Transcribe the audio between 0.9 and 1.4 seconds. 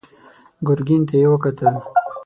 ته يې